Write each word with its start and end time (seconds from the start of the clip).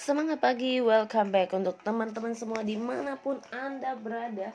Semangat 0.00 0.40
pagi, 0.40 0.80
welcome 0.80 1.28
back 1.28 1.52
untuk 1.52 1.76
teman-teman 1.84 2.32
semua 2.32 2.64
di 2.64 2.72
mana 2.72 3.20
pun 3.20 3.36
Anda 3.52 3.92
berada 4.00 4.48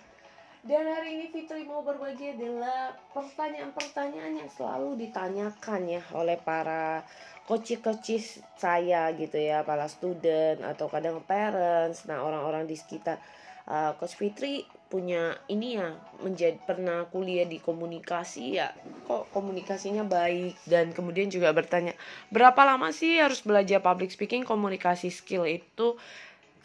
Dan 0.66 0.82
hari 0.82 1.22
ini 1.22 1.26
Fitri 1.30 1.62
mau 1.62 1.86
berbagi 1.86 2.34
adalah 2.34 2.90
pertanyaan-pertanyaan 3.14 4.42
yang 4.42 4.50
selalu 4.50 4.98
ditanyakan 4.98 5.82
ya 5.86 6.02
oleh 6.18 6.42
para 6.42 7.06
coach-coach 7.46 8.42
saya 8.58 9.14
gitu 9.14 9.38
ya 9.38 9.62
Para 9.62 9.86
student 9.86 10.66
atau 10.66 10.90
kadang 10.90 11.22
parents, 11.22 12.10
nah 12.10 12.26
orang-orang 12.26 12.66
di 12.66 12.74
sekitar 12.74 13.22
uh, 13.70 13.94
Coach 14.02 14.18
Fitri 14.18 14.66
punya 14.90 15.38
ini 15.54 15.78
ya 15.78 15.94
menjadi 16.26 16.58
pernah 16.66 17.06
kuliah 17.14 17.46
di 17.46 17.62
komunikasi 17.62 18.58
ya. 18.58 18.74
Kok 19.06 19.30
komunikasinya 19.30 20.02
baik? 20.02 20.58
Dan 20.66 20.98
kemudian 20.98 21.30
juga 21.30 21.54
bertanya 21.54 21.94
berapa 22.34 22.66
lama 22.66 22.90
sih 22.90 23.22
harus 23.22 23.46
belajar 23.46 23.86
public 23.86 24.10
speaking? 24.10 24.42
Komunikasi 24.42 25.14
skill 25.14 25.46
itu 25.46 25.94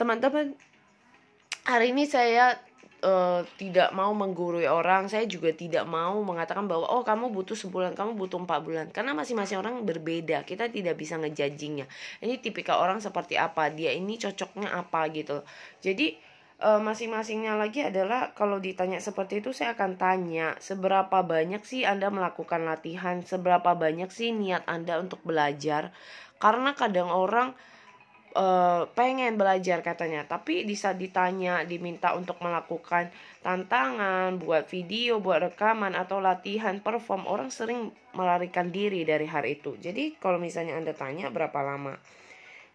teman-teman 0.00 0.56
hari 1.68 1.92
ini 1.92 2.08
saya 2.08 2.56
uh, 3.02 3.42
tidak 3.56 3.92
mau 3.96 4.12
menggurui 4.12 4.68
orang 4.68 5.08
saya 5.08 5.24
juga 5.24 5.52
tidak 5.52 5.84
mau 5.88 6.20
mengatakan 6.24 6.64
bahwa 6.68 6.88
oh 6.88 7.02
kamu 7.04 7.32
butuh 7.32 7.56
sebulan 7.56 7.96
kamu 7.96 8.16
butuh 8.16 8.38
empat 8.40 8.60
bulan. 8.62 8.86
Karena 8.92 9.16
masing-masing 9.16 9.60
orang 9.60 9.82
berbeda 9.84 10.42
kita 10.44 10.70
tidak 10.72 10.96
bisa 10.96 11.16
ngejajingnya 11.20 11.86
ini 12.20 12.40
tipikal 12.40 12.80
orang 12.80 12.98
seperti 12.98 13.36
apa 13.36 13.68
dia 13.72 13.94
ini 13.94 14.16
cocoknya 14.18 14.70
apa 14.74 15.06
gitu 15.12 15.42
jadi 15.80 16.16
uh, 16.60 16.80
masing-masingnya 16.80 17.56
lagi 17.56 17.86
adalah 17.86 18.32
kalau 18.36 18.60
ditanya 18.60 19.00
seperti 19.00 19.40
itu 19.40 19.50
saya 19.54 19.74
akan 19.74 19.96
tanya 19.96 20.56
seberapa 20.60 21.24
banyak 21.24 21.62
sih 21.64 21.88
Anda 21.88 22.12
melakukan 22.12 22.68
latihan, 22.68 23.24
seberapa 23.24 23.74
banyak 23.74 24.12
sih 24.12 24.30
niat 24.30 24.68
Anda 24.68 25.00
untuk 25.00 25.24
belajar. 25.24 25.92
Karena 26.40 26.72
kadang 26.72 27.12
orang 27.12 27.52
uh, 28.36 28.86
pengen 28.92 29.34
belajar 29.38 29.80
katanya, 29.80 30.26
tapi 30.26 30.62
di 30.62 30.74
saat 30.78 30.98
ditanya 30.98 31.62
diminta 31.66 32.14
untuk 32.14 32.38
melakukan 32.42 33.10
tantangan, 33.40 34.38
buat 34.38 34.66
video, 34.68 35.18
buat 35.18 35.50
rekaman 35.50 35.96
atau 35.96 36.22
latihan 36.22 36.78
perform, 36.78 37.26
orang 37.26 37.48
sering 37.48 37.90
melarikan 38.14 38.70
diri 38.70 39.02
dari 39.02 39.26
hal 39.26 39.46
itu. 39.46 39.78
Jadi 39.78 40.18
kalau 40.18 40.38
misalnya 40.38 40.78
Anda 40.78 40.94
tanya 40.94 41.30
berapa 41.30 41.60
lama? 41.62 41.96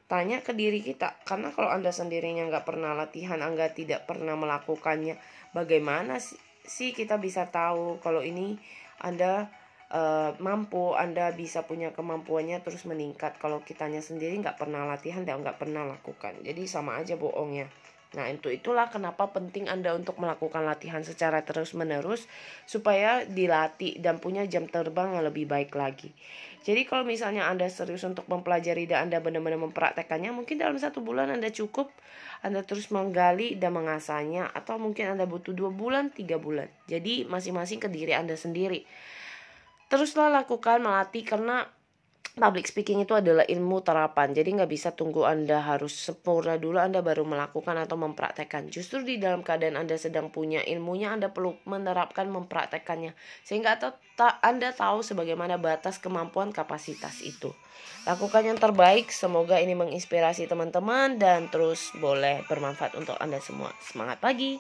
Tanya 0.06 0.46
ke 0.46 0.54
diri 0.54 0.86
kita. 0.86 1.18
Karena 1.26 1.50
kalau 1.50 1.74
anda 1.74 1.90
sendirinya 1.90 2.46
nggak 2.46 2.62
pernah 2.70 2.94
latihan 2.94 3.42
anda 3.42 3.74
tidak 3.74 4.06
pernah 4.06 4.38
melakukannya 4.38 5.18
bagaimana 5.50 6.22
sih 6.62 6.94
kita 6.94 7.18
bisa 7.18 7.50
tahu 7.50 7.98
kalau 8.06 8.22
ini 8.22 8.62
anda 9.02 9.50
uh, 9.92 10.32
mampu 10.42 10.96
anda 10.96 11.34
bisa 11.36 11.66
punya 11.68 11.92
kemampuannya 11.92 12.62
terus 12.64 12.88
meningkat 12.88 13.38
kalau 13.38 13.62
kitanya 13.62 14.00
sendiri 14.00 14.38
nggak 14.40 14.58
pernah 14.58 14.88
latihan 14.88 15.26
dan 15.28 15.44
nggak 15.44 15.60
pernah 15.60 15.86
lakukan 15.86 16.40
jadi 16.42 16.62
sama 16.66 17.02
aja 17.02 17.20
bohongnya 17.20 17.68
Nah, 18.16 18.32
itu 18.32 18.48
itulah 18.48 18.88
kenapa 18.88 19.28
penting 19.36 19.68
Anda 19.68 19.92
untuk 19.92 20.16
melakukan 20.24 20.64
latihan 20.64 21.04
secara 21.04 21.44
terus-menerus 21.44 22.32
supaya 22.64 23.28
dilatih 23.28 24.00
dan 24.00 24.24
punya 24.24 24.48
jam 24.48 24.72
terbang 24.72 25.20
yang 25.20 25.28
lebih 25.28 25.44
baik 25.52 25.76
lagi. 25.76 26.16
Jadi 26.64 26.88
kalau 26.88 27.04
misalnya 27.04 27.46
Anda 27.52 27.68
serius 27.68 28.08
untuk 28.08 28.26
mempelajari 28.32 28.88
dan 28.88 29.12
Anda 29.12 29.20
benar-benar 29.20 29.60
mempraktekannya, 29.70 30.32
mungkin 30.32 30.58
dalam 30.58 30.80
satu 30.80 31.04
bulan 31.04 31.30
Anda 31.30 31.52
cukup 31.52 31.92
Anda 32.40 32.64
terus 32.64 32.88
menggali 32.90 33.60
dan 33.60 33.76
mengasahnya 33.76 34.50
atau 34.56 34.80
mungkin 34.80 35.14
Anda 35.14 35.28
butuh 35.28 35.52
dua 35.52 35.70
bulan, 35.70 36.10
tiga 36.16 36.40
bulan. 36.40 36.72
Jadi 36.88 37.28
masing-masing 37.28 37.84
ke 37.84 37.92
diri 37.92 38.16
Anda 38.16 38.40
sendiri. 38.40 38.88
Teruslah 39.86 40.34
lakukan 40.34 40.82
melatih 40.82 41.22
karena 41.22 41.66
public 42.36 42.68
speaking 42.68 43.08
itu 43.08 43.16
adalah 43.16 43.48
ilmu 43.48 43.80
terapan. 43.80 44.36
Jadi 44.36 44.60
nggak 44.60 44.72
bisa 44.72 44.92
tunggu 44.92 45.24
anda 45.24 45.64
harus 45.64 45.96
sempurna 45.96 46.60
dulu 46.60 46.78
anda 46.78 47.00
baru 47.00 47.24
melakukan 47.24 47.80
atau 47.80 47.96
mempraktekkan. 47.96 48.68
Justru 48.68 49.02
di 49.08 49.16
dalam 49.16 49.40
keadaan 49.40 49.80
anda 49.80 49.96
sedang 49.96 50.28
punya 50.30 50.60
ilmunya 50.68 51.16
anda 51.16 51.32
perlu 51.32 51.56
menerapkan 51.64 52.28
mempraktekannya. 52.28 53.16
Sehingga 53.48 53.80
anda 54.44 54.70
tahu 54.76 55.00
sebagaimana 55.00 55.56
batas 55.56 55.96
kemampuan 55.98 56.52
kapasitas 56.52 57.24
itu. 57.24 57.56
Lakukan 58.04 58.44
yang 58.44 58.60
terbaik 58.60 59.10
semoga 59.10 59.58
ini 59.58 59.74
menginspirasi 59.74 60.46
teman-teman 60.46 61.16
dan 61.18 61.48
terus 61.48 61.96
boleh 61.98 62.44
bermanfaat 62.52 63.00
untuk 63.00 63.16
anda 63.18 63.40
semua. 63.40 63.72
Semangat 63.80 64.20
pagi 64.20 64.60